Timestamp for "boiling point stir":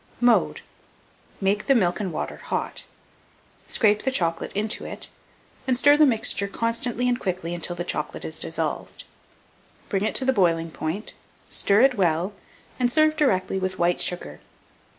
10.33-11.81